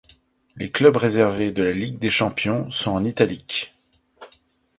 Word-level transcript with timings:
Les 0.55 0.67
clubs 0.69 0.97
reversés 0.97 1.51
de 1.51 1.61
la 1.61 1.73
Ligue 1.73 1.99
des 1.99 2.09
Champions 2.09 2.71
sont 2.71 2.89
en 2.89 3.03
italiques. 3.03 3.71